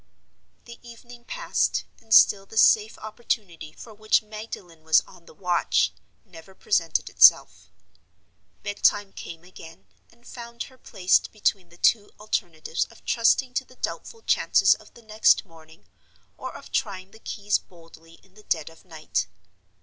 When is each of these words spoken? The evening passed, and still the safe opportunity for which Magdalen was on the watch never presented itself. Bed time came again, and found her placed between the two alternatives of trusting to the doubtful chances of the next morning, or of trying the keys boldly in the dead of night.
The 0.65 0.79
evening 0.81 1.25
passed, 1.25 1.85
and 1.99 2.11
still 2.11 2.47
the 2.47 2.57
safe 2.57 2.97
opportunity 2.97 3.71
for 3.71 3.93
which 3.93 4.23
Magdalen 4.23 4.81
was 4.83 5.01
on 5.01 5.27
the 5.27 5.33
watch 5.35 5.93
never 6.25 6.55
presented 6.55 7.07
itself. 7.07 7.69
Bed 8.63 8.81
time 8.81 9.13
came 9.13 9.43
again, 9.43 9.85
and 10.11 10.25
found 10.27 10.63
her 10.63 10.77
placed 10.79 11.31
between 11.31 11.69
the 11.69 11.77
two 11.77 12.09
alternatives 12.19 12.85
of 12.85 13.05
trusting 13.05 13.53
to 13.53 13.63
the 13.63 13.75
doubtful 13.75 14.23
chances 14.23 14.73
of 14.73 14.91
the 14.95 15.03
next 15.03 15.45
morning, 15.45 15.85
or 16.35 16.51
of 16.51 16.71
trying 16.71 17.11
the 17.11 17.19
keys 17.19 17.59
boldly 17.59 18.15
in 18.23 18.33
the 18.33 18.41
dead 18.49 18.71
of 18.71 18.83
night. 18.83 19.27